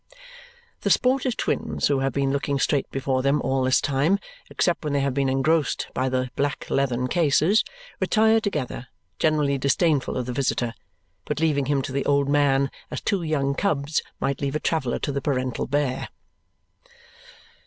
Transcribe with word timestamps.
The 0.79 0.89
sportive 0.89 1.37
twins, 1.37 1.85
who 1.85 1.99
have 1.99 2.11
been 2.11 2.31
looking 2.31 2.57
straight 2.57 2.89
before 2.89 3.21
them 3.21 3.39
all 3.43 3.61
this 3.63 3.79
time 3.79 4.17
except 4.49 4.83
when 4.83 4.93
they 4.93 4.99
have 5.01 5.13
been 5.13 5.29
engrossed 5.29 5.89
by 5.93 6.09
the 6.09 6.31
black 6.35 6.67
leathern 6.71 7.07
cases, 7.07 7.63
retire 7.99 8.39
together, 8.41 8.87
generally 9.19 9.59
disdainful 9.59 10.17
of 10.17 10.25
the 10.25 10.33
visitor, 10.33 10.73
but 11.25 11.39
leaving 11.39 11.67
him 11.67 11.83
to 11.83 11.91
the 11.91 12.05
old 12.07 12.29
man 12.29 12.71
as 12.89 12.99
two 12.99 13.21
young 13.21 13.53
cubs 13.53 14.01
might 14.19 14.41
leave 14.41 14.55
a 14.55 14.59
traveller 14.59 14.97
to 14.97 15.11
the 15.11 15.21
parental 15.21 15.67
bear. 15.67 16.09